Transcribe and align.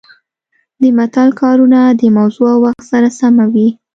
د 0.81 0.83
متل 0.97 1.29
کارونه 1.41 1.79
د 1.99 2.01
موضوع 2.17 2.47
او 2.53 2.59
وخت 2.65 2.81
سره 2.91 3.07
سمه 3.19 3.45
وي 3.53 3.67